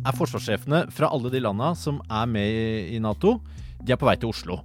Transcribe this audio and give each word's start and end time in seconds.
Er 0.00 0.16
forsvarssjefene 0.16 0.84
fra 0.94 1.10
alle 1.12 1.30
de 1.32 1.42
landa 1.42 1.72
som 1.78 2.00
er 2.08 2.28
med 2.30 2.92
i 2.94 3.00
Nato, 3.02 3.38
de 3.80 3.94
er 3.94 4.00
på 4.00 4.08
vei 4.08 4.16
til 4.20 4.32
Oslo. 4.32 4.60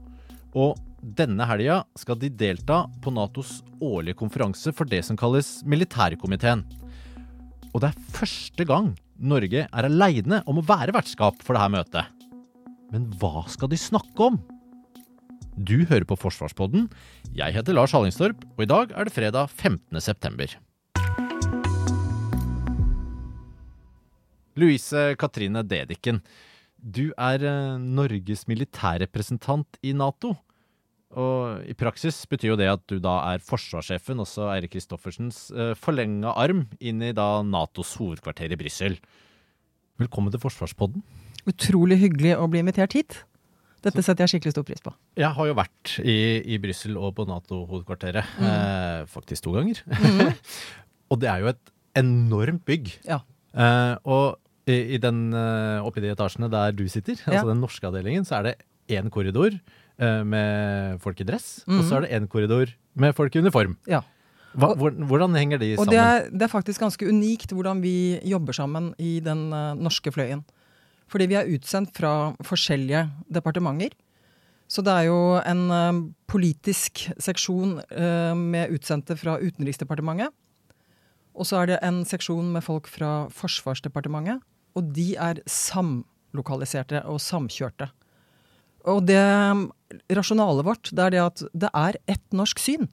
Og 0.55 0.80
denne 1.20 1.45
helga 1.49 1.81
skal 1.99 2.17
de 2.20 2.31
delta 2.34 2.85
på 3.03 3.13
Natos 3.13 3.59
årlige 3.84 4.17
konferanse 4.20 4.73
for 4.76 4.90
det 4.90 5.03
som 5.05 5.20
kalles 5.20 5.59
militærkomiteen. 5.67 6.63
Og 7.73 7.84
det 7.84 7.91
er 7.91 8.12
første 8.16 8.67
gang 8.67 8.93
Norge 9.16 9.66
er 9.67 9.88
aleine 9.88 10.41
om 10.49 10.59
å 10.59 10.66
være 10.66 10.95
vertskap 10.95 11.41
for 11.43 11.57
dette 11.57 11.71
møtet. 11.73 12.12
Men 12.93 13.09
hva 13.20 13.43
skal 13.52 13.71
de 13.71 13.79
snakke 13.79 14.29
om? 14.31 14.40
Du 15.55 15.85
hører 15.88 16.07
på 16.07 16.17
Forsvarspodden. 16.20 16.90
Jeg 17.35 17.55
heter 17.55 17.76
Lars 17.76 17.93
Hallingstorp, 17.95 18.43
og 18.55 18.63
i 18.65 18.70
dag 18.71 18.91
er 18.91 19.07
det 19.07 19.15
fredag 19.15 19.52
15. 19.52 20.02
september. 20.04 20.52
Louise 24.55 25.15
Katrine 25.19 25.63
Dedichen, 25.67 26.21
du 26.79 27.09
er 27.17 27.43
eh, 27.43 27.77
Norges 27.81 28.45
militærrepresentant 28.47 29.79
i 29.84 29.91
Nato. 29.97 30.35
Og 31.15 31.63
i 31.70 31.75
praksis 31.77 32.17
betyr 32.27 32.53
jo 32.53 32.57
det 32.59 32.67
at 32.71 32.84
du 32.91 32.97
da 33.03 33.17
er 33.31 33.43
forsvarssjefen, 33.43 34.20
også 34.23 34.49
Eirik 34.53 34.73
Kristoffersens 34.75 35.47
eh, 35.55 35.73
forlenga 35.79 36.34
arm, 36.39 36.65
inn 36.79 37.03
i 37.03 37.13
da 37.15 37.39
Natos 37.47 37.95
hovedkvarter 37.99 38.51
i 38.51 38.59
Brussel. 38.59 38.97
Velkommen 40.01 40.34
til 40.34 40.43
Forsvarspodden. 40.43 41.05
Utrolig 41.47 41.99
hyggelig 42.01 42.35
å 42.40 42.49
bli 42.51 42.63
invitert 42.63 42.97
hit. 42.97 43.21
Dette 43.85 44.01
setter 44.01 44.25
jeg 44.25 44.35
skikkelig 44.35 44.55
stor 44.55 44.65
pris 44.65 44.81
på. 44.81 44.91
Jeg 45.19 45.29
har 45.37 45.47
jo 45.47 45.55
vært 45.55 45.97
i, 46.01 46.17
i 46.55 46.57
Brussel 46.62 46.97
og 46.97 47.13
på 47.19 47.27
Nato-hovedkvarteret. 47.29 48.34
Mm. 48.40 48.47
Eh, 48.49 49.03
faktisk 49.12 49.45
to 49.45 49.53
ganger. 49.55 49.84
Mm. 49.85 50.34
og 51.13 51.21
det 51.21 51.29
er 51.31 51.43
jo 51.43 51.51
et 51.53 51.75
enormt 52.01 52.65
bygg. 52.67 52.91
Ja. 53.05 53.21
Eh, 53.55 53.93
og 54.09 54.41
i, 54.68 54.96
i 54.96 54.98
den, 54.98 55.34
oppe 55.85 55.99
i 56.02 56.02
de 56.02 56.12
etasjene 56.16 56.49
der 56.49 56.71
du 56.74 56.88
sitter, 56.90 57.16
Ja. 57.27 57.34
altså 57.40 57.48
den 57.54 57.62
norske 57.62 57.85
avdelingen, 57.88 58.26
så 58.26 58.40
er 58.40 58.44
det 58.44 58.55
én 58.90 59.10
korridor 59.10 59.52
eh, 59.99 60.24
med 60.24 60.99
folk 61.02 61.21
i 61.21 61.24
dress, 61.24 61.63
og 61.68 61.74
Mhm. 61.80 61.90
så 61.90 61.98
er 61.98 62.02
det 62.02 62.12
én 62.12 62.27
korridor 62.27 62.74
med 62.96 63.16
folk 63.16 63.36
i 63.36 63.40
uniform. 63.40 63.77
Ja. 63.88 64.02
Hva, 64.56 64.69
Og- 64.72 64.94
hvordan 65.08 65.36
henger 65.36 65.59
de 65.59 65.74
Og 65.78 65.86
sammen? 65.86 65.91
det 65.91 66.00
er, 66.00 66.30
det 66.31 66.41
er 66.41 66.47
faktisk 66.47 66.80
ganske 66.80 67.08
unikt 67.08 67.52
hvordan 67.52 67.81
vi 67.81 68.19
jobber 68.24 68.53
sammen 68.53 68.94
i 68.97 69.19
den 69.19 69.52
eh, 69.53 69.74
norske 69.75 70.12
fløyen. 70.12 70.44
Fordi 71.08 71.25
vi 71.28 71.36
er 71.36 71.46
utsendt 71.46 71.91
fra 71.94 72.34
forskjellige 72.41 73.12
departementer. 73.31 73.91
Så 74.68 74.81
det 74.84 74.91
er 74.91 75.03
jo 75.06 75.38
en 75.46 75.69
eh, 75.69 76.09
politisk 76.28 77.12
seksjon 77.19 77.80
eh, 77.91 78.34
med 78.34 78.72
utsendte 78.72 79.16
fra 79.18 79.38
Utenriksdepartementet. 79.40 80.30
Og 81.35 81.47
så 81.50 81.61
er 81.61 81.72
det 81.72 81.81
en 81.83 82.03
seksjon 82.07 82.53
med 82.53 82.63
folk 82.66 82.88
fra 82.91 83.28
Forsvarsdepartementet. 83.35 84.44
Og 84.75 84.91
de 84.95 85.13
er 85.19 85.41
samlokaliserte 85.50 87.03
og 87.11 87.19
samkjørte. 87.23 87.89
Og 88.91 89.05
det 89.07 89.22
rasjonalet 90.13 90.67
vårt 90.67 90.91
det 90.94 91.07
er 91.07 91.16
det 91.16 91.23
at 91.23 91.44
det 91.53 91.72
er 91.73 91.97
ett 92.11 92.25
norsk 92.35 92.61
syn. 92.61 92.88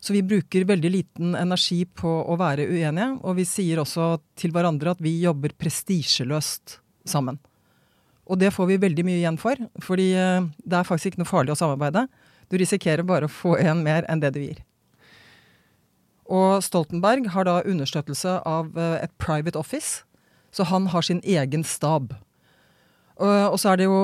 Så 0.00 0.14
vi 0.14 0.22
bruker 0.22 0.66
veldig 0.66 0.90
liten 0.94 1.34
energi 1.34 1.82
på 1.84 2.10
å 2.22 2.36
være 2.38 2.68
uenige, 2.70 3.16
og 3.26 3.34
vi 3.38 3.46
sier 3.48 3.80
også 3.82 4.12
til 4.38 4.54
hverandre 4.54 4.94
at 4.94 5.02
vi 5.02 5.16
jobber 5.24 5.54
prestisjeløst 5.58 6.78
sammen. 7.08 7.40
Og 8.28 8.38
det 8.38 8.52
får 8.54 8.68
vi 8.70 8.82
veldig 8.82 9.04
mye 9.08 9.18
igjen 9.22 9.40
for, 9.40 9.58
fordi 9.82 10.12
eh, 10.14 10.46
det 10.62 10.78
er 10.78 10.86
faktisk 10.86 11.12
ikke 11.12 11.22
noe 11.24 11.30
farlig 11.30 11.54
å 11.54 11.58
samarbeide. 11.58 12.06
Du 12.48 12.58
risikerer 12.60 13.06
bare 13.08 13.26
å 13.26 13.32
få 13.32 13.56
en 13.58 13.82
mer 13.82 14.06
enn 14.08 14.22
det 14.22 14.34
du 14.36 14.42
gir. 14.44 14.60
Og 16.28 16.60
Stoltenberg 16.64 17.30
har 17.32 17.48
da 17.48 17.62
understøttelse 17.64 18.38
av 18.48 18.76
eh, 18.76 18.98
et 19.06 19.14
private 19.20 19.58
office, 19.58 20.04
så 20.52 20.66
han 20.68 20.90
har 20.92 21.04
sin 21.04 21.22
egen 21.24 21.64
stab. 21.64 22.12
Og, 23.18 23.56
så 23.58 23.72
er 23.72 23.80
det 23.80 23.88
jo 23.88 23.98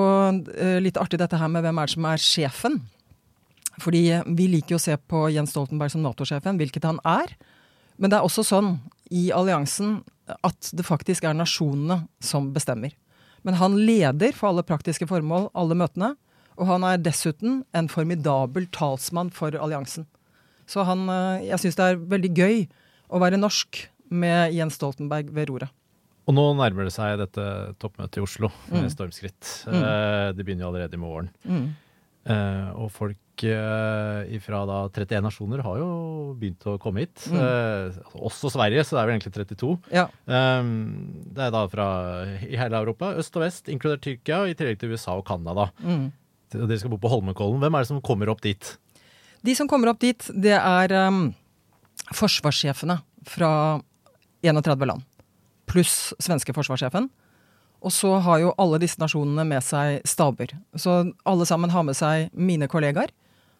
eh, 0.57 0.79
litt 0.83 0.97
artig 0.99 1.21
dette 1.21 1.39
her 1.39 1.51
med 1.51 1.63
hvem 1.63 1.77
er 1.79 1.87
det 1.87 1.95
som 1.95 2.07
er 2.09 2.21
sjefen. 2.21 2.81
Fordi 3.79 4.01
vi 4.37 4.49
liker 4.51 4.75
jo 4.75 4.79
å 4.79 4.85
se 4.85 4.95
på 4.97 5.25
Jens 5.35 5.53
Stoltenberg 5.53 5.93
som 5.93 6.03
Nato-sjefen, 6.03 6.59
hvilket 6.59 6.87
han 6.87 6.99
er. 7.07 7.31
Men 7.99 8.11
det 8.11 8.19
er 8.19 8.27
også 8.27 8.43
sånn 8.47 8.77
i 9.13 9.29
alliansen 9.35 10.01
at 10.43 10.71
det 10.73 10.85
faktisk 10.87 11.27
er 11.27 11.37
nasjonene 11.37 12.05
som 12.23 12.49
bestemmer. 12.55 12.95
Men 13.45 13.59
han 13.59 13.77
leder 13.77 14.33
for 14.33 14.49
alle 14.49 14.65
praktiske 14.65 15.07
formål 15.07 15.51
alle 15.53 15.77
møtene. 15.77 16.15
Og 16.55 16.69
han 16.69 16.85
er 16.87 17.01
dessuten 17.03 17.63
en 17.75 17.89
formidabel 17.91 18.67
talsmann 18.73 19.29
for 19.35 19.55
alliansen. 19.59 20.07
Så 20.67 20.83
han, 20.85 21.07
eh, 21.09 21.45
jeg 21.51 21.59
syns 21.61 21.75
det 21.79 21.85
er 21.91 21.95
veldig 22.15 22.31
gøy 22.35 22.67
å 23.13 23.19
være 23.21 23.37
norsk 23.39 23.83
med 24.09 24.53
Jens 24.53 24.77
Stoltenberg 24.79 25.29
ved 25.33 25.49
roret. 25.49 25.69
Og 26.25 26.33
nå 26.33 26.43
nærmer 26.57 26.87
det 26.87 26.93
seg 26.95 27.19
dette 27.21 27.43
toppmøtet 27.77 28.17
i 28.17 28.23
Oslo 28.25 28.49
med 28.71 28.87
Mm. 28.87 28.89
stormskritt. 28.89 29.65
Mm. 29.69 29.75
Eh, 29.83 30.31
det 30.33 30.45
begynner 30.45 30.65
jo 30.65 30.71
allerede 30.73 30.93
i 30.97 30.97
morgen. 30.97 31.29
Mm. 31.45 31.67
Eh, 32.25 32.69
og 32.73 32.89
folk 32.91 33.17
fra 33.35 34.59
da 34.65 34.77
31 34.89 35.21
nasjoner 35.21 35.61
har 35.61 35.77
jo 35.77 35.87
begynt 36.39 36.63
å 36.71 36.77
komme 36.79 37.01
hit. 37.03 37.27
Mm. 37.29 37.35
Eh, 37.37 37.97
også 38.15 38.49
Sverige, 38.49 38.79
så 38.87 38.95
det 38.95 39.01
er 39.01 39.07
vel 39.09 39.19
egentlig 39.19 39.33
32. 39.35 39.71
Ja. 39.91 40.05
Det 40.25 41.43
er 41.43 41.51
da 41.51 41.67
fra 41.67 41.87
i 42.47 42.55
hele 42.55 42.79
Europa, 42.79 43.11
øst 43.19 43.35
og 43.35 43.43
vest, 43.43 43.67
inkludert 43.67 44.01
Tyrkia, 44.05 44.45
i 44.49 44.55
tillegg 44.55 44.79
til 44.79 44.93
USA 44.95 45.17
og 45.19 45.25
Canada. 45.27 45.67
Mm. 45.83 46.11
Dere 46.55 46.77
skal 46.79 46.89
bo 46.93 46.97
på 46.97 47.11
Holmenkollen. 47.11 47.59
Hvem 47.59 47.75
er 47.75 47.83
det 47.83 47.87
som 47.91 48.01
kommer 48.01 48.29
opp 48.31 48.41
dit? 48.45 48.77
De 49.45 49.53
som 49.55 49.67
kommer 49.69 49.91
opp 49.91 50.01
dit, 50.01 50.29
det 50.33 50.55
er 50.57 50.93
um, 51.05 51.27
forsvarssjefene 52.15 52.97
fra 53.29 53.51
31 54.45 54.87
land. 54.89 55.05
Pluss 55.69 56.13
svenske 56.21 56.53
forsvarssjefen. 56.55 57.09
Og 57.85 57.93
så 57.93 58.15
har 58.25 58.41
jo 58.41 58.53
alle 58.61 58.79
disse 58.81 58.97
nasjonene 59.01 59.45
med 59.45 59.61
seg 59.65 59.99
staber. 60.07 60.55
Så 60.73 61.11
alle 61.27 61.45
sammen 61.45 61.73
har 61.73 61.85
med 61.85 61.97
seg 61.97 62.31
mine 62.33 62.69
kollegaer, 62.71 63.11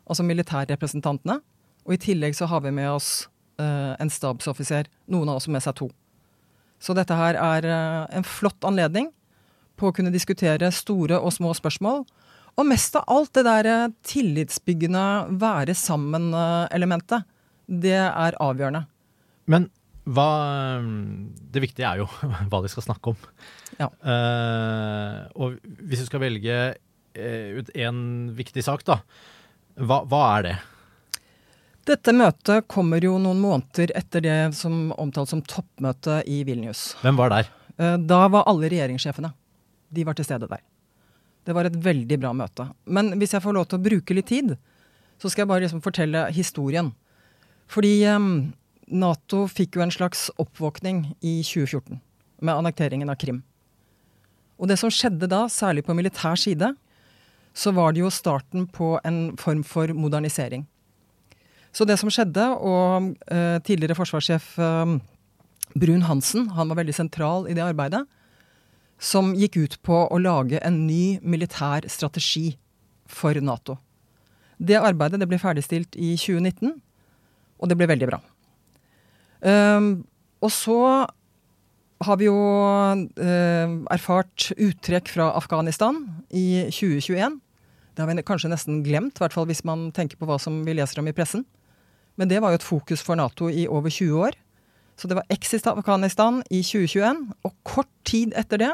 altså 0.09 0.25
militærrepresentantene. 0.25 1.37
Og 1.85 1.93
i 1.93 2.01
tillegg 2.01 2.37
så 2.37 2.49
har 2.49 2.63
vi 2.65 2.73
med 2.73 2.89
oss 2.89 3.27
uh, 3.61 3.93
en 4.01 4.09
stabsoffiser, 4.09 4.89
noen 5.11 5.29
av 5.29 5.37
oss 5.41 5.49
med 5.51 5.61
seg 5.61 5.77
to. 5.77 5.91
Så 6.81 6.95
dette 6.97 7.13
her 7.17 7.37
er 7.37 7.69
uh, 7.69 8.01
en 8.09 8.25
flott 8.25 8.65
anledning 8.65 9.11
på 9.77 9.91
å 9.91 9.95
kunne 9.95 10.13
diskutere 10.13 10.71
store 10.73 11.19
og 11.19 11.35
små 11.35 11.53
spørsmål. 11.57 12.05
Og 12.55 12.67
mest 12.69 12.95
av 12.95 13.07
alt 13.11 13.33
det 13.35 13.43
der 13.47 13.69
eh, 13.71 13.93
tillitsbyggende 14.07 15.05
være 15.41 15.75
sammen-elementet. 15.75 17.25
Det 17.65 17.97
er 17.97 18.37
avgjørende. 18.39 18.85
Men 19.51 19.67
hva 20.05 20.29
Det 21.51 21.61
viktige 21.63 21.87
er 21.89 22.03
jo 22.03 22.09
hva 22.51 22.61
de 22.61 22.71
skal 22.71 22.85
snakke 22.85 23.13
om. 23.13 23.29
Ja. 23.79 23.89
Uh, 24.05 25.25
og 25.35 25.57
hvis 25.83 26.03
du 26.03 26.07
skal 26.07 26.21
velge 26.23 26.55
eh, 27.17 27.57
ut 27.57 27.71
én 27.75 28.31
viktig 28.37 28.63
sak, 28.63 28.85
da. 28.87 29.01
Hva, 29.75 30.03
hva 30.07 30.21
er 30.37 30.47
det? 30.47 30.55
Dette 31.85 32.13
møtet 32.17 32.65
kommer 32.71 33.03
jo 33.03 33.17
noen 33.21 33.41
måneder 33.43 33.91
etter 33.97 34.23
det 34.23 34.37
som 34.57 34.93
omtales 34.97 35.33
som 35.35 35.43
toppmøtet 35.45 36.25
i 36.31 36.39
Vilnius. 36.47 36.93
Hvem 37.03 37.19
var 37.19 37.33
der? 37.33 37.51
Eh, 37.77 37.97
Da 37.99 38.21
var 38.31 38.47
alle 38.49 38.71
regjeringssjefene. 38.71 39.33
De 39.93 40.05
var 40.07 40.17
til 40.17 40.25
stede 40.25 40.47
der. 40.49 40.63
Det 41.45 41.53
var 41.53 41.67
et 41.67 41.77
veldig 41.77 42.17
bra 42.21 42.33
møte. 42.33 42.67
Men 42.85 43.13
hvis 43.19 43.35
jeg 43.35 43.43
får 43.43 43.55
lov 43.55 43.67
til 43.69 43.79
å 43.79 43.85
bruke 43.85 44.17
litt 44.17 44.29
tid, 44.31 44.55
så 45.21 45.29
skal 45.29 45.45
jeg 45.45 45.51
bare 45.51 45.65
liksom 45.65 45.83
fortelle 45.85 46.25
historien. 46.35 46.91
Fordi 47.71 47.93
eh, 48.09 48.29
Nato 48.93 49.45
fikk 49.49 49.77
jo 49.77 49.85
en 49.85 49.93
slags 49.93 50.27
oppvåkning 50.41 51.05
i 51.21 51.39
2014 51.45 52.01
med 52.45 52.53
annekteringen 52.55 53.09
av 53.09 53.19
Krim. 53.21 53.43
Og 54.59 54.69
det 54.71 54.77
som 54.79 54.91
skjedde 54.93 55.29
da, 55.31 55.45
særlig 55.51 55.83
på 55.85 55.95
militær 55.97 56.37
side, 56.39 56.73
så 57.55 57.71
var 57.75 57.93
det 57.95 58.03
jo 58.03 58.11
starten 58.11 58.67
på 58.67 58.95
en 59.07 59.35
form 59.39 59.63
for 59.67 59.91
modernisering. 59.95 60.65
Så 61.75 61.87
det 61.87 61.97
som 61.99 62.11
skjedde, 62.11 62.43
og 62.55 63.15
eh, 63.31 63.57
tidligere 63.67 63.97
forsvarssjef 63.97 64.53
eh, 64.63 64.93
Brun-Hansen, 65.75 66.49
han 66.55 66.71
var 66.71 66.79
veldig 66.79 66.95
sentral 66.95 67.49
i 67.51 67.55
det 67.55 67.63
arbeidet, 67.63 68.05
som 69.01 69.33
gikk 69.35 69.57
ut 69.59 69.75
på 69.85 70.05
å 70.07 70.19
lage 70.21 70.61
en 70.63 70.85
ny 70.87 71.17
militær 71.21 71.87
strategi 71.91 72.55
for 73.05 73.35
Nato. 73.43 73.77
Det 74.57 74.79
arbeidet 74.79 75.19
det 75.19 75.27
ble 75.27 75.39
ferdigstilt 75.41 75.97
i 75.99 76.15
2019, 76.15 76.77
og 77.59 77.69
det 77.69 77.77
ble 77.79 77.89
veldig 77.91 78.09
bra. 78.09 78.21
Um, 79.45 80.05
og 80.43 80.51
så 80.53 80.79
har 82.05 82.19
vi 82.19 82.27
jo 82.27 82.35
eh, 82.35 83.73
erfart 83.93 84.49
uttrekk 84.51 85.09
fra 85.13 85.29
Afghanistan 85.37 86.01
i 86.29 86.67
2021. 86.67 87.37
Det 87.95 88.03
har 88.03 88.09
vi 88.11 88.25
kanskje 88.27 88.51
nesten 88.51 88.81
glemt, 88.83 89.15
i 89.15 89.23
hvert 89.23 89.35
fall 89.35 89.47
hvis 89.49 89.63
man 89.67 89.87
tenker 89.95 90.19
på 90.19 90.27
hva 90.27 90.37
som 90.41 90.59
vi 90.67 90.75
leser 90.75 90.99
om 90.99 91.07
i 91.07 91.15
pressen. 91.15 91.45
Men 92.19 92.31
det 92.31 92.41
var 92.43 92.51
jo 92.51 92.59
et 92.59 92.67
fokus 92.67 93.03
for 93.03 93.19
Nato 93.19 93.47
i 93.47 93.65
over 93.67 93.91
20 93.91 94.27
år. 94.27 94.35
Så 94.95 95.07
det 95.11 95.17
var 95.17 95.27
exit 95.29 95.67
Afghanistan 95.67 96.41
i 96.49 96.61
2021, 96.63 97.21
og 97.43 97.55
kort 97.67 97.91
tid 98.07 98.33
etter 98.37 98.61
det 98.61 98.73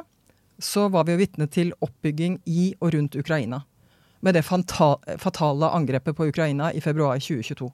så 0.62 0.88
var 0.94 1.07
vi 1.07 1.15
jo 1.15 1.21
vitne 1.21 1.47
til 1.50 1.73
oppbygging 1.81 2.39
i 2.45 2.71
og 2.79 2.94
rundt 2.94 3.18
Ukraina. 3.18 3.63
Med 4.21 4.38
det 4.38 4.45
fatale 4.45 5.69
angrepet 5.73 6.15
på 6.18 6.27
Ukraina 6.29 6.69
i 6.73 6.81
februar 6.83 7.18
2022. 7.18 7.71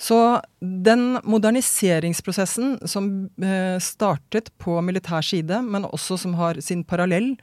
Så 0.00 0.40
den 0.60 1.20
moderniseringsprosessen 1.28 2.78
som 2.88 3.28
eh, 3.36 3.76
startet 3.84 4.48
på 4.58 4.78
militær 4.82 5.22
side, 5.22 5.60
men 5.62 5.84
også 5.84 6.16
som 6.22 6.34
har 6.38 6.58
sin 6.64 6.82
parallell 6.88 7.34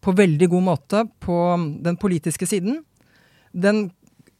på 0.00 0.14
veldig 0.16 0.48
god 0.48 0.64
måte 0.64 1.04
på 1.20 1.36
den 1.84 1.98
politiske 2.00 2.48
siden, 2.48 2.80
den 3.52 3.90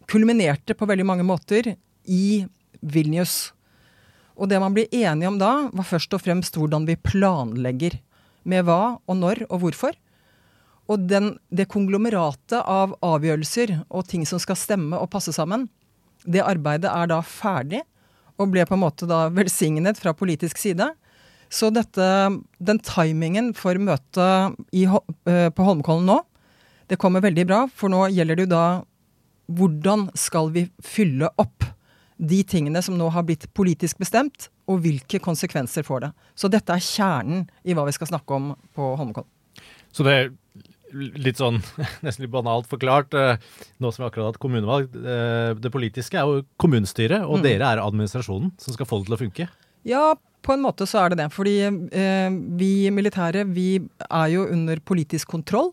kulminerte 0.09 0.75
på 0.75 0.89
veldig 0.89 1.07
mange 1.07 1.27
måter 1.29 1.75
i 2.09 2.47
Vilnius. 2.81 3.53
Og 4.41 4.49
det 4.49 4.61
man 4.63 4.73
blir 4.73 4.89
enige 4.89 5.29
om 5.29 5.37
da, 5.41 5.69
var 5.77 5.87
først 5.87 6.15
og 6.17 6.23
fremst 6.25 6.57
hvordan 6.57 6.87
vi 6.89 6.97
planlegger. 6.97 7.99
Med 8.49 8.65
hva 8.65 8.97
og 9.05 9.19
når 9.21 9.45
og 9.51 9.61
hvorfor. 9.61 9.97
Og 10.91 11.05
den, 11.11 11.35
det 11.53 11.69
konglomeratet 11.71 12.65
av 12.65 12.97
avgjørelser 13.05 13.77
og 13.93 14.09
ting 14.09 14.25
som 14.27 14.41
skal 14.43 14.59
stemme 14.59 14.97
og 14.97 15.11
passe 15.13 15.35
sammen, 15.37 15.69
det 16.25 16.43
arbeidet 16.45 16.89
er 16.91 17.11
da 17.13 17.21
ferdig, 17.25 17.83
og 18.41 18.51
ble 18.53 18.65
på 18.65 18.77
en 18.77 18.83
måte 18.83 19.07
da 19.09 19.27
velsignet 19.33 20.01
fra 20.01 20.15
politisk 20.17 20.59
side. 20.59 20.89
Så 21.53 21.69
dette, 21.75 22.07
den 22.59 22.81
timingen 22.87 23.53
for 23.59 23.77
møtet 23.77 24.57
i, 24.73 24.87
eh, 24.87 25.49
på 25.53 25.67
Holmenkollen 25.67 26.09
nå, 26.09 26.21
det 26.89 26.99
kommer 26.99 27.23
veldig 27.23 27.45
bra. 27.47 27.61
For 27.69 27.93
nå 27.93 28.07
gjelder 28.15 28.41
det 28.41 28.49
jo 28.49 28.55
da 28.55 28.65
hvordan 29.51 30.09
skal 30.19 30.51
vi 30.55 30.65
fylle 30.83 31.29
opp 31.43 31.67
de 32.21 32.43
tingene 32.45 32.83
som 32.85 32.99
nå 32.99 33.09
har 33.15 33.25
blitt 33.25 33.47
politisk 33.57 34.01
bestemt, 34.03 34.51
og 34.69 34.83
hvilke 34.85 35.21
konsekvenser 35.23 35.87
får 35.87 36.05
det. 36.05 36.11
Så 36.39 36.51
dette 36.53 36.75
er 36.75 36.85
kjernen 36.85 37.47
i 37.65 37.77
hva 37.77 37.87
vi 37.89 37.97
skal 37.97 38.11
snakke 38.13 38.37
om 38.37 38.53
på 38.77 38.93
Holmenkollen. 39.01 39.31
Så 39.91 40.07
det 40.07 40.15
er 40.15 40.31
litt 40.93 41.39
sånn 41.41 41.61
nesten 42.05 42.27
litt 42.27 42.33
banalt 42.33 42.69
forklart, 42.71 43.15
eh, 43.17 43.41
nå 43.81 43.93
som 43.93 44.05
vi 44.05 44.09
akkurat 44.09 44.27
har 44.27 44.33
hatt 44.35 44.43
kommunevalg. 44.43 44.97
Eh, 45.01 45.53
det 45.59 45.73
politiske 45.73 46.19
er 46.21 46.29
jo 46.29 46.45
kommunestyret, 46.61 47.25
og 47.25 47.41
mm. 47.41 47.47
dere 47.47 47.73
er 47.73 47.85
administrasjonen 47.85 48.53
som 48.61 48.77
skal 48.77 48.89
få 48.91 49.01
det 49.01 49.11
til 49.11 49.17
å 49.17 49.23
funke? 49.25 49.49
Ja, 49.89 50.05
på 50.45 50.55
en 50.55 50.65
måte 50.65 50.87
så 50.89 51.05
er 51.05 51.13
det 51.13 51.23
det. 51.23 51.29
Fordi 51.35 51.57
eh, 51.65 52.39
vi 52.61 52.73
militære 52.93 53.47
vi 53.49 53.71
er 54.09 54.33
jo 54.35 54.47
under 54.51 54.81
politisk 54.85 55.33
kontroll. 55.33 55.73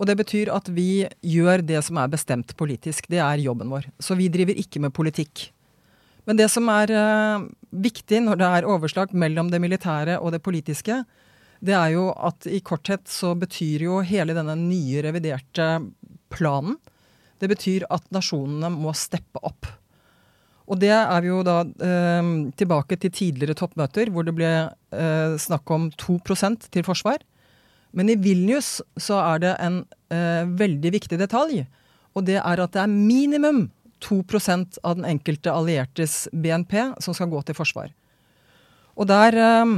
Og 0.00 0.08
det 0.08 0.16
betyr 0.18 0.50
at 0.50 0.70
vi 0.72 1.04
gjør 1.20 1.62
det 1.66 1.82
som 1.86 2.00
er 2.00 2.10
bestemt 2.10 2.54
politisk. 2.58 3.06
Det 3.12 3.20
er 3.22 3.42
jobben 3.44 3.70
vår. 3.70 3.86
Så 4.02 4.16
vi 4.18 4.30
driver 4.32 4.56
ikke 4.58 4.80
med 4.82 4.94
politikk. 4.96 5.50
Men 6.28 6.38
det 6.38 6.48
som 6.52 6.68
er 6.70 6.92
uh, 6.94 7.44
viktig 7.74 8.22
når 8.22 8.38
det 8.38 8.48
er 8.48 8.68
overslag 8.70 9.14
mellom 9.16 9.50
det 9.50 9.60
militære 9.62 10.20
og 10.20 10.34
det 10.34 10.42
politiske, 10.44 11.02
det 11.62 11.74
er 11.78 11.92
jo 11.94 12.08
at 12.14 12.46
i 12.50 12.60
korthet 12.64 13.06
så 13.10 13.34
betyr 13.38 13.86
jo 13.86 14.00
hele 14.06 14.34
denne 14.34 14.56
nye 14.58 15.02
reviderte 15.04 15.68
planen 16.32 16.78
Det 17.38 17.50
betyr 17.50 17.86
at 17.90 18.04
nasjonene 18.14 18.70
må 18.70 18.92
steppe 18.94 19.40
opp. 19.42 19.66
Og 20.70 20.78
det 20.78 20.92
er 20.94 21.22
vi 21.24 21.30
jo 21.30 21.40
da 21.46 21.62
eh, 21.66 22.28
tilbake 22.58 22.96
til 23.02 23.10
tidligere 23.10 23.56
toppmøter, 23.58 24.12
hvor 24.14 24.26
det 24.26 24.34
ble 24.36 24.50
eh, 24.94 25.34
snakk 25.42 25.70
om 25.74 25.88
2% 25.98 26.68
til 26.70 26.86
forsvar. 26.86 27.18
Men 27.92 28.08
i 28.08 28.16
Vilnius 28.16 28.78
så 28.94 29.18
er 29.24 29.42
det 29.42 29.56
en 29.60 29.82
eh, 30.14 30.46
veldig 30.46 30.94
viktig 30.94 31.18
detalj. 31.20 31.64
Og 32.14 32.26
det 32.28 32.38
er 32.38 32.62
at 32.62 32.74
det 32.76 32.84
er 32.84 32.94
minimum 32.94 33.66
2% 34.02 34.80
av 34.82 34.98
den 34.98 35.08
enkelte 35.08 35.52
alliertes 35.54 36.26
BNP 36.32 36.78
som 37.02 37.14
skal 37.16 37.30
gå 37.32 37.42
til 37.46 37.56
forsvar. 37.58 37.92
Og 38.98 39.08
der 39.08 39.38
eh, 39.40 39.74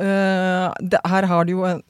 Uh, 0.00 0.72
det, 0.80 1.00
her 1.04 1.26
har 1.28 1.44
de 1.44 1.52
jo 1.52 1.64
en, 1.68 1.82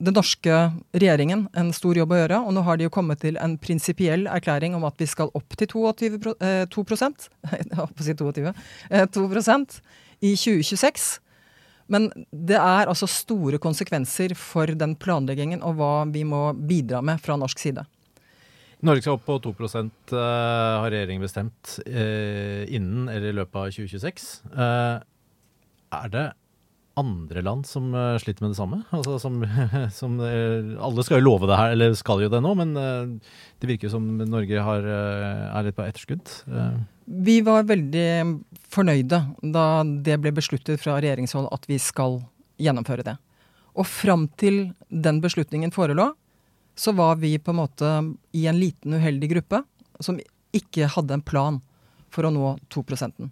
den 0.00 0.16
norske 0.16 0.52
regjeringen 0.96 1.44
en 1.58 1.72
stor 1.76 1.98
jobb 1.98 2.14
å 2.14 2.20
gjøre. 2.22 2.38
Og 2.46 2.56
nå 2.56 2.62
har 2.64 2.78
de 2.78 2.86
jo 2.86 2.94
kommet 2.94 3.20
til 3.24 3.36
en 3.42 3.58
prinsipiell 3.60 4.24
erklæring 4.30 4.76
om 4.78 4.86
at 4.88 4.96
vi 5.00 5.08
skal 5.10 5.32
opp 5.36 5.56
til 5.60 5.68
22, 5.70 6.32
uh, 6.40 6.64
2 6.72 6.86
Jeg 6.88 7.68
holdt 7.76 7.94
på 7.98 8.04
å 8.04 8.06
si 8.06 8.16
22. 8.16 8.54
Uh, 8.88 9.04
2% 9.18 9.78
i 10.24 10.32
2026. 10.40 11.10
Men 11.92 12.08
det 12.32 12.56
er 12.56 12.88
altså 12.88 13.06
store 13.10 13.60
konsekvenser 13.60 14.32
for 14.40 14.72
den 14.72 14.96
planleggingen 14.96 15.60
og 15.60 15.76
hva 15.76 15.92
vi 16.08 16.24
må 16.24 16.46
bidra 16.56 17.02
med 17.04 17.20
fra 17.20 17.36
norsk 17.36 17.60
side. 17.60 17.84
Norge 18.84 19.00
skal 19.04 19.16
opp 19.16 19.26
på 19.26 19.38
2 19.46 19.52
uh, 19.56 20.14
har 20.14 20.90
regjeringen 20.92 21.24
bestemt 21.24 21.78
uh, 21.88 22.62
innen 22.68 23.08
eller 23.08 23.30
i 23.30 23.36
løpet 23.40 23.56
av 23.56 23.70
2026. 23.72 24.26
Uh, 24.52 24.98
er 25.94 26.10
det 26.12 26.24
andre 27.00 27.42
land 27.42 27.64
som 27.66 27.88
sliter 28.22 28.44
med 28.44 28.52
det 28.52 28.58
samme? 28.58 28.82
Altså, 28.94 29.16
som, 29.18 29.40
som, 30.00 30.20
alle 30.22 31.04
skal 31.06 31.18
jo 31.18 31.24
love 31.24 31.48
det 31.50 31.56
her, 31.58 31.72
eller 31.74 31.96
skal 31.98 32.22
jo 32.22 32.28
det 32.30 32.38
nå, 32.44 32.52
men 32.54 32.76
det 32.76 33.66
virker 33.66 33.90
som 33.90 34.04
Norge 34.22 34.62
har, 34.62 34.86
er 34.86 35.66
litt 35.66 35.74
på 35.74 35.82
etterskudd. 35.82 36.30
Vi 37.26 37.40
var 37.42 37.66
veldig 37.66 38.06
fornøyde 38.70 39.20
da 39.56 39.66
det 40.06 40.20
ble 40.22 40.36
besluttet 40.38 40.78
fra 40.84 41.00
regjeringshold 41.02 41.50
at 41.56 41.66
vi 41.66 41.80
skal 41.82 42.20
gjennomføre 42.62 43.08
det. 43.10 43.16
Og 43.74 43.90
fram 43.90 44.28
til 44.38 44.68
den 44.86 45.18
beslutningen 45.24 45.74
forelå, 45.74 46.12
så 46.74 46.92
var 46.92 47.16
vi 47.22 47.36
på 47.38 47.52
en 47.52 47.60
måte 47.60 47.90
i 48.32 48.46
en 48.50 48.58
liten 48.58 48.96
uheldig 48.96 49.30
gruppe 49.30 49.62
som 50.02 50.18
ikke 50.54 50.88
hadde 50.90 51.14
en 51.14 51.24
plan 51.24 51.60
for 52.10 52.26
å 52.26 52.30
nå 52.30 52.58
2 52.68 52.82
-prosenten. 52.82 53.30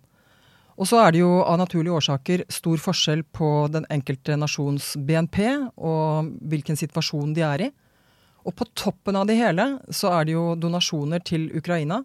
Og 0.77 0.89
så 0.89 0.99
er 1.05 1.13
det 1.13 1.21
jo 1.21 1.43
av 1.45 1.59
naturlige 1.59 1.95
årsaker 1.95 2.45
stor 2.49 2.81
forskjell 2.81 3.23
på 3.25 3.69
den 3.73 3.85
enkelte 3.93 4.37
nasjons 4.37 4.97
BNP 4.97 5.39
og 5.77 6.33
hvilken 6.49 6.77
situasjon 6.77 7.35
de 7.35 7.45
er 7.47 7.61
i. 7.61 7.71
Og 8.45 8.57
på 8.57 8.67
toppen 8.75 9.17
av 9.17 9.27
det 9.27 9.37
hele 9.39 9.79
så 9.91 10.11
er 10.17 10.25
det 10.25 10.33
jo 10.33 10.55
donasjoner 10.59 11.23
til 11.23 11.51
Ukraina, 11.55 12.05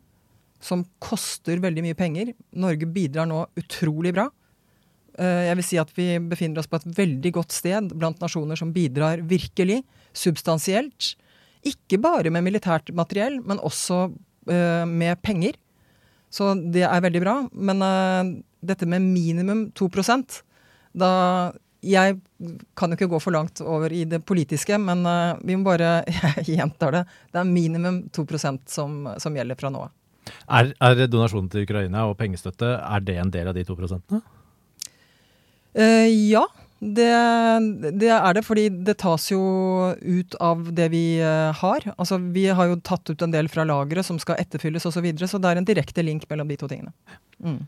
som 0.60 0.86
koster 1.00 1.62
veldig 1.64 1.86
mye 1.86 1.98
penger. 1.98 2.34
Norge 2.54 2.86
bidrar 2.86 3.26
nå 3.30 3.46
utrolig 3.58 4.14
bra. 4.14 4.30
Eh, 5.18 5.48
jeg 5.50 5.58
vil 5.58 5.66
si 5.66 5.80
at 5.82 5.94
vi 5.98 6.08
befinner 6.20 6.62
oss 6.62 6.70
på 6.70 6.78
et 6.78 6.90
veldig 7.00 7.32
godt 7.34 7.56
sted 7.56 7.94
blant 7.98 8.20
nasjoner 8.22 8.60
som 8.60 8.74
bidrar 8.74 9.24
virkelig 9.26 9.84
substansielt. 10.14 11.16
Ikke 11.66 11.98
bare 12.02 12.32
med 12.34 12.46
militært 12.46 12.92
materiell, 12.96 13.40
men 13.42 13.62
også 13.66 14.04
eh, 14.52 14.86
med 14.86 15.22
penger. 15.26 15.58
Så 16.30 16.52
det 16.74 16.84
er 16.86 17.04
veldig 17.04 17.22
bra. 17.24 17.38
Men 17.54 17.84
uh, 17.84 18.34
dette 18.66 18.88
med 18.90 19.06
minimum 19.06 19.70
2% 19.78 20.42
da 20.98 21.10
Jeg 21.86 22.16
kan 22.76 22.90
jo 22.90 22.98
ikke 22.98 23.10
gå 23.12 23.20
for 23.22 23.32
langt 23.36 23.62
over 23.62 23.94
i 23.94 24.02
det 24.10 24.24
politiske, 24.26 24.80
men 24.82 25.06
uh, 25.06 25.38
vi 25.46 25.56
må 25.56 25.68
bare 25.70 26.02
Jeg 26.40 26.58
gjentar 26.58 26.96
det. 26.96 27.04
Det 27.32 27.42
er 27.42 27.52
minimum 27.52 28.02
2% 28.16 28.66
som, 28.68 29.06
som 29.18 29.38
gjelder 29.38 29.60
fra 29.60 29.72
nå 29.74 29.86
av. 29.88 29.94
Er, 30.52 30.74
er 30.84 31.08
donasjonen 31.08 31.48
til 31.52 31.64
Ukraina 31.64 32.04
og 32.10 32.18
pengestøtte 32.20 32.74
er 32.82 33.04
det 33.06 33.16
en 33.22 33.32
del 33.32 33.48
av 33.48 33.56
de 33.56 33.64
to 33.64 33.78
prosentene? 33.80 34.20
Uh, 35.78 36.10
ja, 36.10 36.44
det, 36.80 37.10
det, 37.98 38.10
er 38.14 38.36
det, 38.38 38.44
fordi 38.46 38.68
det 38.86 39.00
tas 39.02 39.32
jo 39.32 39.42
ut 39.98 40.36
av 40.44 40.68
det 40.78 40.92
vi 40.94 41.18
uh, 41.24 41.50
har. 41.58 41.88
Altså, 41.98 42.20
Vi 42.34 42.46
har 42.54 42.70
jo 42.70 42.78
tatt 42.86 43.10
ut 43.10 43.26
en 43.26 43.34
del 43.34 43.50
fra 43.50 43.66
lageret 43.66 44.06
som 44.06 44.20
skal 44.22 44.38
etterfylles 44.44 44.86
osv., 44.86 45.00
så, 45.00 45.06
videre, 45.06 45.30
så 45.30 45.42
det 45.42 45.50
er 45.50 45.62
en 45.62 45.68
direkte 45.68 46.06
link 46.06 46.28
mellom 46.30 46.50
de 46.50 46.60
to 46.60 46.70
tingene. 46.70 46.94
Mm. 47.42 47.64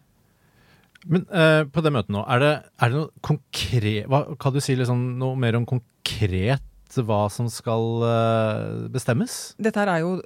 Men 1.09 1.25
uh, 1.33 1.63
på 1.65 1.81
det 1.81 1.93
møtet 1.95 2.13
nå, 2.13 2.21
er 2.29 2.43
det, 2.43 2.53
er 2.77 2.91
det 2.91 2.99
noe 2.99 3.25
konkret 3.25 4.09
hva, 4.11 4.25
Kan 4.41 4.53
du 4.53 4.59
si 4.61 4.75
liksom 4.77 5.05
noe 5.21 5.39
mer 5.39 5.57
om 5.57 5.65
konkret 5.69 6.65
hva 7.05 7.21
som 7.33 7.49
skal 7.53 8.03
uh, 8.05 8.87
bestemmes? 8.93 9.55
Dette 9.61 9.85
er 9.85 10.03
jo 10.03 10.17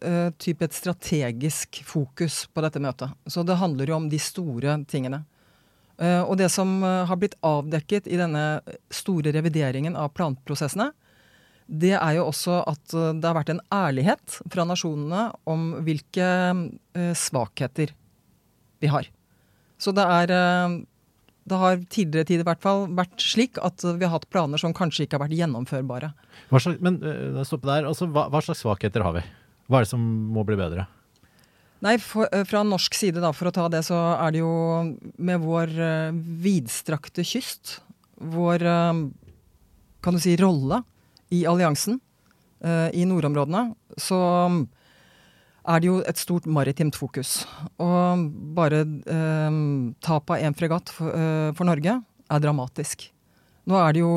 type 0.43 0.67
et 0.67 0.75
strategisk 0.75 1.83
fokus 1.87 2.45
på 2.51 2.63
dette 2.63 2.83
møtet. 2.83 3.15
Så 3.31 3.47
det 3.47 3.59
handler 3.63 3.91
jo 3.91 3.99
om 4.01 4.11
de 4.11 4.19
store 4.19 4.81
tingene. 4.91 5.23
Uh, 6.01 6.23
og 6.25 6.37
det 6.39 6.49
som 6.51 6.79
uh, 6.81 7.05
har 7.09 7.19
blitt 7.21 7.37
avdekket 7.45 8.09
i 8.09 8.17
denne 8.19 8.63
store 8.93 9.33
revideringen 9.35 9.97
av 9.99 10.13
planprosessene, 10.17 10.91
det 11.63 11.93
er 11.95 12.17
jo 12.17 12.25
også 12.27 12.57
at 12.67 12.91
det 12.91 13.23
har 13.23 13.37
vært 13.37 13.53
en 13.53 13.61
ærlighet 13.71 14.33
fra 14.51 14.65
nasjonene 14.67 15.29
om 15.47 15.69
hvilke 15.85 16.25
svakheter 17.15 17.93
vi 18.83 18.89
har. 18.91 19.07
Så 19.79 19.93
det 19.95 20.03
er 20.03 20.33
Det 21.47 21.59
har 21.61 21.79
tidligere 21.87 22.27
tid 22.27 22.43
i 22.43 22.47
hvert 22.49 22.61
fall 22.61 22.83
vært 22.91 23.15
slik 23.23 23.57
at 23.63 23.79
vi 23.79 24.03
har 24.03 24.11
hatt 24.11 24.27
planer 24.29 24.59
som 24.59 24.75
kanskje 24.75 25.07
ikke 25.07 25.15
har 25.15 25.23
vært 25.23 25.39
gjennomførbare. 25.39 26.11
Slags, 26.51 26.83
men 26.83 26.99
stopp 27.47 27.63
der. 27.63 27.87
Altså, 27.87 28.11
hva, 28.11 28.27
hva 28.27 28.43
slags 28.43 28.59
svakheter 28.67 29.07
har 29.07 29.15
vi? 29.15 29.23
Hva 29.71 29.79
er 29.79 29.87
det 29.87 29.93
som 29.95 30.03
må 30.35 30.43
bli 30.43 30.59
bedre? 30.59 30.85
Nei, 31.83 31.97
for, 31.99 32.29
eh, 32.31 32.45
fra 32.47 32.63
norsk 32.63 32.95
side, 32.95 33.19
da, 33.23 33.33
for 33.35 33.49
å 33.49 33.55
ta 33.55 33.67
det, 33.71 33.83
så 33.87 33.97
er 34.15 34.31
det 34.35 34.43
jo 34.43 34.53
med 35.19 35.43
vår 35.43 35.73
uh, 35.75 36.15
vidstrakte 36.45 37.25
kyst, 37.27 37.81
vår 38.23 38.63
uh, 38.63 39.03
kan 40.03 40.15
du 40.15 40.21
si, 40.23 40.37
rolle 40.39 40.79
i 41.33 41.43
alliansen 41.49 41.99
uh, 42.63 42.87
i 42.95 43.03
nordområdene, 43.09 43.73
så 43.99 44.21
er 45.63 45.79
det 45.79 45.89
jo 45.89 45.99
et 46.03 46.19
stort 46.19 46.47
maritimt 46.49 46.95
fokus. 46.99 47.43
Og 47.81 48.27
bare 48.55 48.83
eh, 48.83 49.59
tap 50.03 50.33
av 50.33 50.43
én 50.43 50.55
fregatt 50.57 50.91
for, 50.91 51.13
eh, 51.15 51.51
for, 51.55 51.67
Norge 51.67 51.97
er 52.03 52.43
dramatisk. 52.43 53.07
Nå 53.69 53.79
er 53.79 53.95
det 53.95 54.03
jo 54.03 54.13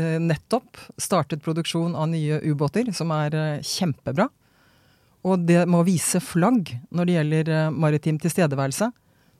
eh, 0.00 0.16
nettopp 0.22 0.80
startet 0.96 1.44
produksjon 1.44 1.96
av 1.96 2.08
nye 2.12 2.40
ubåter, 2.48 2.92
som 2.96 3.12
er 3.16 3.60
kjempebra. 3.66 4.30
Og 5.26 5.42
det 5.44 5.66
med 5.68 5.82
å 5.82 5.86
vise 5.86 6.20
flagg 6.24 6.72
når 6.88 7.08
det 7.08 7.16
gjelder 7.16 7.50
eh, 7.54 7.72
maritim 7.72 8.20
tilstedeværelse, 8.20 8.90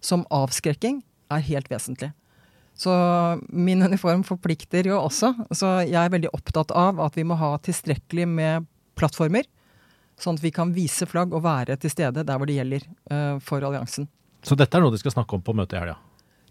som 0.04 0.24
avskrekking, 0.32 1.00
er 1.30 1.46
helt 1.46 1.70
vesentlig. 1.70 2.10
Så 2.80 2.92
min 3.52 3.82
uniform 3.82 4.22
forplikter 4.24 4.88
jo 4.88 4.96
også. 5.02 5.34
Så 5.52 5.68
jeg 5.84 6.00
er 6.00 6.12
veldig 6.12 6.32
opptatt 6.36 6.72
av 6.72 7.00
at 7.04 7.16
vi 7.18 7.26
må 7.28 7.36
ha 7.36 7.52
tilstrekkelig 7.60 8.24
med 8.28 8.68
plattformer, 8.96 9.44
sånn 10.20 10.38
at 10.38 10.44
vi 10.44 10.52
kan 10.54 10.72
vise 10.72 11.08
flagg 11.08 11.34
og 11.36 11.44
være 11.44 11.76
til 11.80 11.92
stede 11.92 12.24
der 12.24 12.40
hvor 12.40 12.48
det 12.48 12.56
gjelder 12.56 12.86
uh, 13.12 13.36
for 13.44 13.64
alliansen. 13.64 14.08
Så 14.44 14.56
dette 14.56 14.76
er 14.76 14.84
noe 14.84 14.94
de 14.94 15.00
skal 15.00 15.12
snakke 15.12 15.36
om 15.36 15.44
på 15.44 15.54
møtet 15.56 15.76
i 15.76 15.82
helga? 15.82 15.98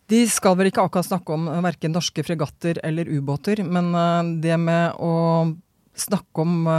De 0.10 0.22
skal 0.30 0.56
vel 0.58 0.70
ikke 0.70 0.86
akkurat 0.86 1.10
snakke 1.10 1.34
om 1.34 1.50
uh, 1.50 1.58
verken 1.66 1.98
norske 1.98 2.26
fregatter 2.26 2.82
eller 2.86 3.10
ubåter, 3.10 3.64
men 3.66 3.90
uh, 3.98 4.22
det 4.42 4.58
med 4.62 5.02
å 5.02 5.14
snakke 5.98 6.46
om 6.46 6.70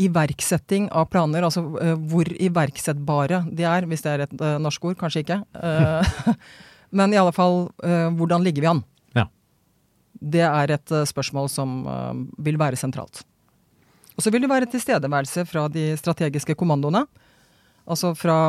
iverksetting 0.00 0.88
av 0.94 1.08
planer, 1.12 1.44
altså 1.46 1.62
uh, 1.76 1.94
hvor 2.08 2.28
iverksettbare 2.30 3.42
de 3.52 3.66
er, 3.68 3.86
hvis 3.88 4.04
det 4.04 4.12
er 4.12 4.24
et 4.26 4.34
uh, 4.40 4.56
norsk 4.62 4.84
ord, 4.88 4.96
kanskje 5.00 5.24
ikke. 5.24 5.40
Uh, 5.56 6.36
men 6.98 7.14
i 7.14 7.20
alle 7.20 7.34
fall, 7.34 7.66
hvordan 8.16 8.44
ligger 8.46 8.64
vi 8.64 8.70
an? 8.70 8.82
Ja. 9.16 9.26
Det 10.16 10.44
er 10.46 10.72
et 10.76 10.94
spørsmål 11.10 11.50
som 11.52 11.80
vil 12.40 12.56
være 12.60 12.78
sentralt. 12.80 13.24
Og 14.16 14.24
så 14.24 14.30
vil 14.32 14.46
det 14.46 14.48
være 14.48 14.68
tilstedeværelse 14.72 15.44
fra 15.50 15.66
de 15.68 15.90
strategiske 15.98 16.54
kommandoene. 16.56 17.02
Altså 17.90 18.14
fra 18.16 18.48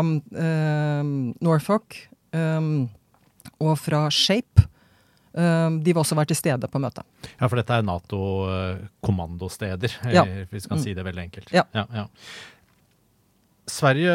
Norfolk 1.43 1.97
og 3.57 3.73
fra 3.81 4.05
Shape 4.13 4.67
de 5.37 5.93
vil 5.93 6.01
også 6.01 6.15
være 6.17 6.31
til 6.31 6.39
stede 6.39 6.67
på 6.71 6.79
møtet. 6.81 7.05
Ja, 7.35 7.45
for 7.45 7.59
dette 7.59 7.75
er 7.77 7.83
Nato-kommandosteder, 7.85 9.91
ja. 10.09 10.23
hvis 10.49 10.55
vi 10.55 10.61
skal 10.63 10.77
mm. 10.79 10.83
si 10.83 10.91
det 10.97 11.03
veldig 11.05 11.23
enkelt. 11.27 11.51
Ja. 11.53 11.63
Ja, 11.77 11.83
ja. 11.93 12.05
Sverige 13.67 14.13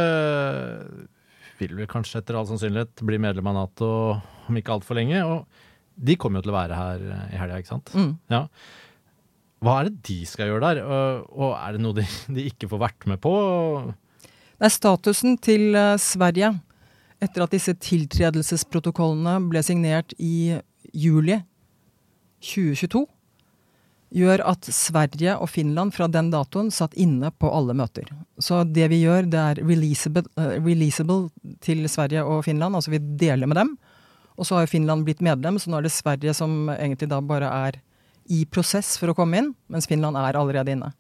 vil 1.60 1.74
vel 1.78 1.90
kanskje 1.90 2.22
etter 2.22 2.38
all 2.38 2.48
sannsynlighet 2.48 3.02
bli 3.06 3.18
medlem 3.22 3.50
av 3.52 3.58
Nato 3.58 3.90
om 4.48 4.58
ikke 4.58 4.74
altfor 4.74 4.98
lenge. 4.98 5.20
Og 5.22 5.44
de 5.94 6.16
kommer 6.18 6.40
jo 6.40 6.48
til 6.48 6.54
å 6.54 6.58
være 6.58 6.78
her 6.78 7.04
i 7.28 7.40
helga, 7.40 7.60
ikke 7.60 7.74
sant? 7.74 7.92
Mm. 7.94 8.16
Ja. 8.32 8.46
Hva 9.62 9.78
er 9.78 9.88
det 9.88 10.02
de 10.08 10.18
skal 10.26 10.50
gjøre 10.50 10.72
der, 10.72 10.82
og 11.30 11.54
er 11.54 11.76
det 11.76 11.84
noe 11.84 11.98
de, 12.00 12.06
de 12.36 12.48
ikke 12.50 12.70
får 12.72 12.82
vært 12.82 13.08
med 13.10 13.22
på? 13.22 13.32
Det 14.58 14.68
er 14.68 14.74
statusen 14.74 15.38
til 15.42 15.72
eh, 15.78 15.98
Sverige 15.98 16.52
etter 17.22 17.44
at 17.44 17.54
disse 17.54 17.74
tiltredelsesprotokollene 17.78 19.36
ble 19.50 19.62
signert 19.62 20.14
i 20.18 20.58
juli 20.92 21.40
2022 22.42 23.06
gjør 24.12 24.42
at 24.44 24.68
Sverige 24.74 25.34
og 25.40 25.48
Finland 25.50 25.94
fra 25.96 26.08
den 26.10 26.28
datoen 26.32 26.68
satt 26.74 26.94
inne 27.00 27.30
på 27.32 27.48
alle 27.52 27.74
møter. 27.76 28.08
Så 28.36 28.62
det 28.68 28.90
vi 28.92 29.02
gjør, 29.06 29.28
det 29.32 29.40
er 29.40 29.60
releasable, 29.62 30.26
uh, 30.36 30.58
releasable, 30.60 31.30
til 31.64 31.84
Sverige 31.88 32.24
og 32.28 32.44
Finland. 32.44 32.76
Altså 32.76 32.92
vi 32.92 33.00
deler 33.00 33.48
med 33.48 33.56
dem. 33.56 33.76
Og 34.36 34.46
så 34.46 34.56
har 34.56 34.66
jo 34.66 34.72
Finland 34.74 35.06
blitt 35.06 35.22
medlem, 35.24 35.58
så 35.60 35.70
nå 35.70 35.78
er 35.78 35.86
det 35.86 35.94
Sverige 35.94 36.34
som 36.36 36.68
egentlig 36.74 37.08
da 37.08 37.20
bare 37.24 37.48
er 37.68 37.80
i 38.32 38.44
prosess 38.48 38.94
for 39.00 39.12
å 39.12 39.16
komme 39.16 39.40
inn, 39.40 39.50
mens 39.72 39.88
Finland 39.90 40.16
er 40.18 40.38
allerede 40.38 40.72
inne. 40.76 40.92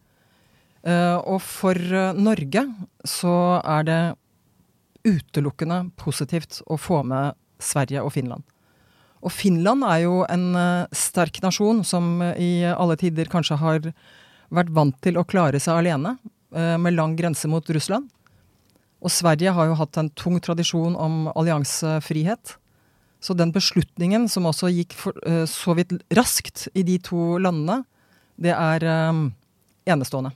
Uh, 0.82 1.18
og 1.20 1.38
for 1.44 1.78
uh, 1.78 2.16
Norge 2.18 2.64
så 3.06 3.36
er 3.60 3.86
det 3.86 4.00
utelukkende 5.06 5.84
positivt 5.98 6.60
å 6.70 6.78
få 6.78 7.02
med 7.06 7.36
Sverige 7.62 8.02
og 8.02 8.14
Finland. 8.14 8.42
Og 9.22 9.30
Finland 9.30 9.84
er 9.86 10.02
jo 10.02 10.22
en 10.26 10.48
uh, 10.56 10.88
sterk 10.94 11.38
nasjon 11.44 11.82
som 11.86 12.16
uh, 12.22 12.32
i 12.34 12.64
alle 12.66 12.96
tider 12.98 13.30
kanskje 13.30 13.58
har 13.60 13.84
vært 14.52 14.72
vant 14.74 14.96
til 15.04 15.18
å 15.18 15.26
klare 15.26 15.60
seg 15.62 15.78
alene, 15.78 16.16
uh, 16.56 16.74
med 16.82 16.96
lang 16.96 17.14
grense 17.18 17.48
mot 17.50 17.70
Russland. 17.70 18.10
Og 19.02 19.14
Sverige 19.14 19.54
har 19.54 19.70
jo 19.70 19.78
hatt 19.78 19.98
en 19.98 20.10
tung 20.18 20.40
tradisjon 20.42 20.98
om 20.98 21.24
alliansefrihet. 21.34 22.56
Så 23.22 23.34
den 23.38 23.54
beslutningen 23.54 24.26
som 24.30 24.46
også 24.50 24.70
gikk 24.70 24.94
for, 24.98 25.14
så 25.46 25.74
vidt 25.78 25.94
raskt 26.14 26.64
i 26.74 26.82
de 26.86 26.96
to 27.02 27.36
landene, 27.38 27.84
det 28.34 28.50
er 28.54 28.82
enestående. 29.86 30.32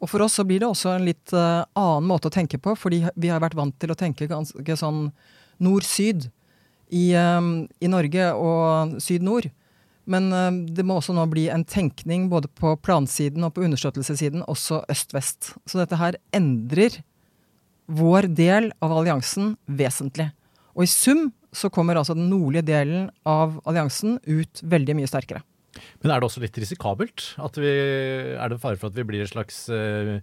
Og 0.00 0.08
for 0.12 0.24
oss 0.24 0.36
så 0.36 0.44
blir 0.48 0.60
det 0.60 0.68
også 0.68 0.94
en 0.94 1.06
litt 1.08 1.32
annen 1.32 2.08
måte 2.08 2.28
å 2.28 2.32
tenke 2.32 2.60
på, 2.60 2.72
fordi 2.76 3.02
vi 3.16 3.32
har 3.32 3.40
vært 3.44 3.56
vant 3.56 3.76
til 3.80 3.92
å 3.92 3.96
tenke 3.96 4.28
ganske 4.28 4.76
sånn 4.80 5.06
nord-syd 5.64 6.28
i, 6.90 7.12
um, 7.16 7.66
i 7.80 7.90
Norge 7.90 8.30
og 8.34 8.98
syd-nord. 9.02 9.50
Men 10.08 10.30
um, 10.32 10.62
det 10.72 10.86
må 10.88 10.98
også 10.98 11.14
nå 11.16 11.26
bli 11.28 11.48
en 11.52 11.66
tenkning 11.68 12.28
både 12.32 12.48
på 12.56 12.74
plansiden 12.84 13.44
og 13.44 13.54
på 13.56 13.66
understøttelsessiden, 13.66 14.46
også 14.48 14.82
øst-vest. 14.88 15.52
Så 15.68 15.82
dette 15.82 16.00
her 16.00 16.16
endrer 16.36 17.02
vår 17.88 18.30
del 18.36 18.70
av 18.84 18.92
alliansen 18.92 19.54
vesentlig. 19.66 20.30
Og 20.76 20.84
i 20.84 20.90
sum 20.92 21.28
så 21.56 21.70
kommer 21.72 21.96
altså 21.96 22.16
den 22.16 22.28
nordlige 22.30 22.68
delen 22.68 23.08
av 23.28 23.56
alliansen 23.68 24.18
ut 24.28 24.60
veldig 24.62 24.98
mye 24.98 25.08
sterkere. 25.10 25.42
Men 26.02 26.12
er 26.12 26.20
det 26.20 26.28
også 26.28 26.42
litt 26.42 26.58
risikabelt? 26.58 27.24
Vi, 27.56 27.72
er 28.36 28.50
det 28.50 28.60
fare 28.62 28.78
for 28.80 28.90
at 28.90 28.96
vi 28.96 29.06
blir 29.08 29.24
et 29.24 29.30
slags 29.30 29.66
uh, 29.72 30.18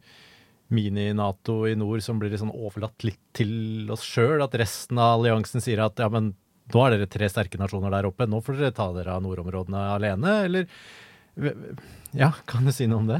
mini-Nato 0.73 1.61
i 1.69 1.75
nord 1.77 2.03
som 2.05 2.19
blir 2.21 2.33
sånn 2.39 2.53
overlatt 2.53 3.05
litt 3.07 3.21
til 3.37 3.89
oss 3.93 4.05
sjøl? 4.05 4.43
At 4.45 4.57
resten 4.59 4.99
av 5.01 5.19
alliansen 5.19 5.63
sier 5.63 5.83
at 5.85 6.01
ja, 6.01 6.09
men 6.11 6.33
nå 6.73 6.83
er 6.83 6.95
dere 6.95 7.09
tre 7.11 7.29
sterke 7.29 7.59
nasjoner 7.61 7.93
der 7.93 8.07
oppe, 8.09 8.27
nå 8.29 8.41
får 8.43 8.59
dere 8.59 8.75
ta 8.75 8.89
dere 8.95 9.15
av 9.15 9.25
nordområdene 9.25 9.87
alene, 9.95 10.37
eller 10.49 10.69
Ja, 12.15 12.31
kan 12.47 12.65
du 12.65 12.71
si 12.71 12.87
noe 12.87 13.03
om 13.03 13.09
det? 13.09 13.19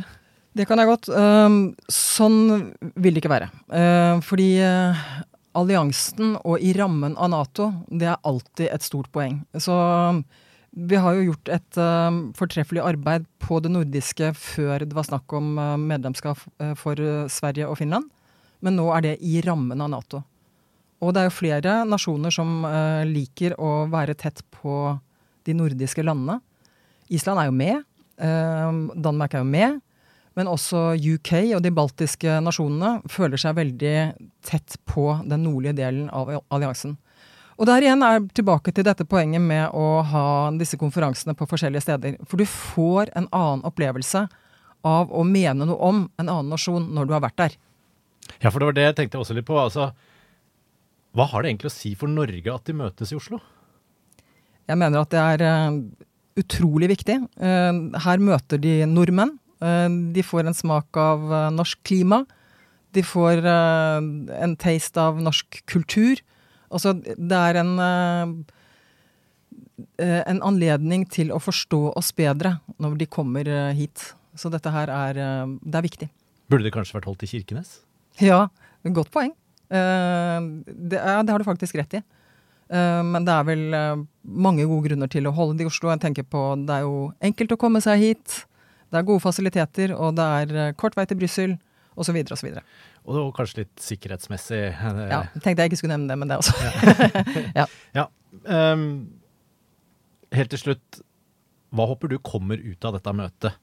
Det 0.55 0.63
kan 0.69 0.79
jeg 0.79 0.87
godt. 0.87 1.09
Uh, 1.11 1.75
sånn 1.91 2.37
vil 2.95 3.15
det 3.15 3.21
ikke 3.21 3.33
være. 3.33 3.49
Uh, 3.67 4.23
fordi 4.23 4.53
uh, 4.63 5.01
alliansen 5.59 6.37
og 6.47 6.63
i 6.63 6.71
rammen 6.77 7.17
av 7.19 7.33
Nato, 7.33 7.69
det 7.91 8.07
er 8.13 8.21
alltid 8.23 8.69
et 8.71 8.85
stort 8.85 9.11
poeng. 9.15 9.41
Så 9.59 9.75
vi 10.75 10.99
har 10.99 11.15
jo 11.15 11.29
gjort 11.29 11.51
et 11.55 11.77
fortreffelig 12.35 12.81
arbeid 12.83 13.23
på 13.39 13.61
det 13.63 13.71
nordiske 13.71 14.33
før 14.35 14.83
det 14.83 14.97
var 14.97 15.07
snakk 15.07 15.31
om 15.37 15.53
medlemskap 15.79 16.41
for 16.75 16.99
Sverige 17.31 17.69
og 17.71 17.77
Finland. 17.79 18.09
Men 18.59 18.75
nå 18.75 18.89
er 18.91 19.05
det 19.05 19.13
i 19.23 19.39
rammen 19.45 19.79
av 19.79 19.93
Nato. 19.93 20.19
Og 21.03 21.13
det 21.13 21.21
er 21.21 21.29
jo 21.29 21.37
flere 21.37 21.79
nasjoner 21.87 22.33
som 22.33 22.61
uh, 22.63 23.03
liker 23.07 23.57
å 23.61 23.85
være 23.91 24.15
tett 24.19 24.43
på 24.53 24.95
de 25.45 25.55
nordiske 25.57 26.03
landene. 26.05 26.39
Island 27.13 27.41
er 27.41 27.49
jo 27.49 27.55
med. 27.55 27.83
Uh, 28.21 28.95
Danmark 28.95 29.35
er 29.35 29.43
jo 29.43 29.49
med. 29.49 29.81
Men 30.35 30.51
også 30.51 30.95
UK 30.99 31.31
og 31.55 31.61
de 31.63 31.71
baltiske 31.71 32.39
nasjonene 32.43 32.99
føler 33.11 33.39
seg 33.39 33.55
veldig 33.55 33.95
tett 34.43 34.75
på 34.87 35.13
den 35.23 35.45
nordlige 35.47 35.77
delen 35.77 36.09
av 36.11 36.33
alliansen. 36.51 36.97
Og 37.55 37.69
der 37.69 37.85
igjen 37.85 38.03
er 38.03 38.25
tilbake 38.35 38.73
til 38.75 38.83
dette 38.83 39.05
poenget 39.07 39.39
med 39.39 39.71
å 39.71 40.01
ha 40.03 40.25
disse 40.59 40.75
konferansene 40.79 41.37
på 41.39 41.47
forskjellige 41.47 41.85
steder. 41.85 42.17
For 42.27 42.41
du 42.41 42.43
får 42.49 43.13
en 43.15 43.29
annen 43.31 43.63
opplevelse 43.67 44.25
av 44.85 45.13
å 45.13 45.23
mene 45.23 45.63
noe 45.63 45.79
om 45.79 46.01
en 46.19 46.27
annen 46.27 46.51
nasjon 46.51 46.89
når 46.93 47.07
du 47.07 47.15
har 47.15 47.23
vært 47.23 47.39
der. 47.39 47.55
Ja, 48.43 48.51
for 48.51 48.59
det 48.59 48.67
var 48.67 48.75
det 48.75 48.89
jeg 48.89 48.97
tenkte 48.99 49.21
også 49.21 49.37
litt 49.37 49.47
på. 49.47 49.55
altså 49.55 49.93
hva 51.15 51.27
har 51.31 51.43
det 51.43 51.53
egentlig 51.53 51.71
å 51.71 51.75
si 51.75 51.93
for 51.95 52.11
Norge 52.11 52.51
at 52.51 52.67
de 52.67 52.75
møtes 52.75 53.13
i 53.13 53.17
Oslo? 53.17 53.39
Jeg 54.65 54.79
mener 54.81 55.03
at 55.03 55.13
det 55.13 55.21
er 55.21 55.43
uh, 55.45 55.77
utrolig 56.41 56.89
viktig. 56.91 57.19
Uh, 57.39 57.95
her 58.03 58.23
møter 58.23 58.59
de 58.61 58.81
nordmenn. 58.89 59.37
Uh, 59.63 59.87
de 60.15 60.25
får 60.25 60.49
en 60.49 60.57
smak 60.57 60.99
av 60.99 61.23
norsk 61.55 61.79
klima. 61.87 62.25
De 62.95 63.03
får 63.03 63.43
en 63.43 64.53
taste 64.55 65.01
av 65.03 65.17
norsk 65.19 65.57
kultur. 65.67 66.21
Altså, 66.71 66.93
det 66.95 67.39
er 67.39 67.59
en 67.59 67.73
en 69.99 70.39
anledning 70.47 71.03
til 71.11 71.33
å 71.35 71.41
forstå 71.43 71.81
oss 71.99 72.13
bedre 72.15 72.53
når 72.79 72.95
de 73.01 73.07
kommer 73.11 73.49
hit. 73.75 74.13
Så 74.39 74.47
dette 74.53 74.71
her 74.71 74.87
er, 74.87 75.19
det 75.59 75.75
er 75.75 75.83
viktig. 75.83 76.07
Burde 76.47 76.63
det 76.63 76.71
kanskje 76.71 76.95
vært 76.95 77.09
holdt 77.11 77.27
i 77.27 77.31
Kirkenes? 77.33 77.81
Ja, 78.23 78.45
godt 78.95 79.11
poeng. 79.11 79.35
Eh, 79.69 80.47
det, 80.65 80.99
ja, 80.99 81.21
det 81.23 81.33
har 81.33 81.41
du 81.41 81.47
faktisk 81.47 81.77
rett 81.79 81.97
i. 81.99 82.01
Eh, 82.69 83.01
men 83.05 83.25
det 83.27 83.33
er 83.33 83.45
vel 83.47 83.77
eh, 83.77 84.03
mange 84.45 84.65
gode 84.65 84.89
grunner 84.89 85.11
til 85.11 85.27
å 85.29 85.33
holde 85.35 85.59
det 85.59 85.67
i 85.67 85.69
Oslo. 85.69 85.91
Jeg 85.93 86.03
tenker 86.07 86.27
på 86.27 86.47
Det 86.65 86.79
er 86.79 86.87
jo 86.87 87.09
enkelt 87.29 87.55
å 87.55 87.61
komme 87.61 87.81
seg 87.83 88.01
hit. 88.01 88.41
Det 88.89 89.01
er 89.01 89.07
gode 89.07 89.23
fasiliteter, 89.23 89.95
og 89.97 90.15
det 90.17 90.25
er 90.39 90.75
kort 90.79 90.95
vei 90.97 91.07
til 91.09 91.19
Brussel, 91.19 91.57
osv. 91.97 92.19
osv. 92.31 92.51
Og, 93.05 93.17
og 93.25 93.31
kanskje 93.35 93.63
litt 93.63 93.81
sikkerhetsmessig. 93.81 94.61
Ja, 95.09 95.25
tenkte 95.41 95.65
jeg 95.65 95.71
ikke 95.73 95.81
skulle 95.81 95.97
nevne 95.97 96.13
det, 96.13 96.19
men 96.21 96.31
det 96.31 96.39
også. 96.39 96.55
ja. 97.57 97.65
ja. 97.97 98.05
Um, 98.45 98.85
helt 100.35 100.51
til 100.53 100.61
slutt, 100.61 101.01
hva 101.75 101.87
håper 101.89 102.13
du 102.13 102.19
kommer 102.23 102.61
ut 102.61 102.87
av 102.87 102.97
dette 102.97 103.15
møtet? 103.15 103.57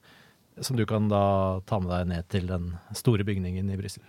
Som 0.61 0.77
du 0.77 0.85
kan 0.85 1.07
da 1.09 1.63
ta 1.65 1.79
med 1.81 1.89
deg 1.95 2.09
ned 2.11 2.27
til 2.29 2.51
den 2.51 2.73
store 2.97 3.25
bygningen 3.25 3.71
i 3.73 3.79
Brussel. 3.79 4.05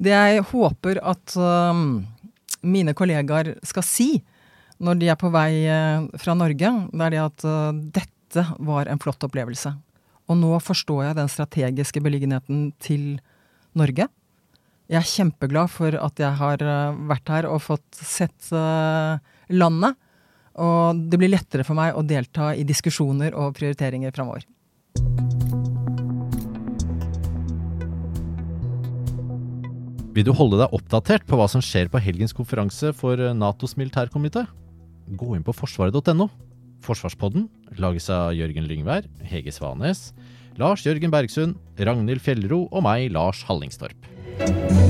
Det 0.00 0.12
jeg 0.12 0.44
håper 0.52 1.00
at 1.04 1.34
um, 1.36 2.02
mine 2.64 2.94
kollegaer 2.96 3.54
skal 3.66 3.84
si 3.86 4.10
når 4.82 4.98
de 4.98 5.10
er 5.12 5.18
på 5.18 5.30
vei 5.30 5.62
uh, 5.70 6.08
fra 6.18 6.34
Norge, 6.38 6.70
det 6.90 7.06
er 7.06 7.14
det 7.14 7.22
at 7.22 7.46
uh, 7.46 7.70
dette 7.94 8.46
var 8.64 8.88
en 8.90 9.00
flott 9.02 9.22
opplevelse. 9.26 9.74
Og 10.30 10.38
nå 10.38 10.56
forstår 10.64 11.04
jeg 11.08 11.18
den 11.18 11.30
strategiske 11.30 12.02
beliggenheten 12.02 12.70
til 12.82 13.20
Norge. 13.78 14.08
Jeg 14.90 14.98
er 14.98 15.08
kjempeglad 15.08 15.70
for 15.72 15.94
at 15.96 16.22
jeg 16.22 16.38
har 16.40 16.64
uh, 16.66 16.96
vært 17.12 17.34
her 17.34 17.50
og 17.50 17.62
fått 17.64 18.00
sett 18.00 18.50
landet. 19.52 19.98
Og 20.62 21.06
det 21.08 21.20
blir 21.20 21.32
lettere 21.32 21.64
for 21.64 21.78
meg 21.78 21.96
å 21.96 22.04
delta 22.04 22.50
i 22.52 22.66
diskusjoner 22.68 23.32
og 23.38 23.54
prioriteringer 23.56 24.12
framover. 24.12 24.44
Vil 30.12 30.26
du 30.28 30.34
holde 30.36 30.58
deg 30.60 30.74
oppdatert 30.76 31.24
på 31.24 31.38
hva 31.40 31.46
som 31.48 31.62
skjer 31.64 31.88
på 31.88 32.00
helgens 32.04 32.34
konferanse 32.36 32.90
for 32.92 33.16
Natos 33.32 33.78
militærkomité? 33.80 34.44
Gå 35.16 35.30
inn 35.38 35.46
på 35.46 35.54
forsvaret.no. 35.56 36.28
Forsvarspodden 36.84 37.46
lages 37.80 38.10
av 38.12 38.34
Jørgen 38.36 38.68
Lyngvær, 38.68 39.08
Hege 39.24 39.54
Svanes, 39.54 40.10
Lars 40.60 40.84
Jørgen 40.84 41.14
Bergsund, 41.14 41.56
Ragnhild 41.80 42.20
Fjellro 42.20 42.66
og 42.68 42.84
meg, 42.84 43.08
Lars 43.16 43.40
Hallingstorp. 43.48 44.81